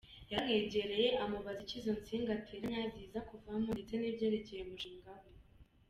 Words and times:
Yaramwegereye, 0.31 1.07
amubaza 1.23 1.59
icyo 1.65 1.75
izo 1.79 1.91
nsinga 1.99 2.29
aterateranya 2.33 2.81
ziza 2.93 3.19
kuvamo 3.29 3.67
ndetse 3.75 3.93
n’ibyerekeye 3.97 4.61
umushinga 4.63 5.09
we. 5.19 5.27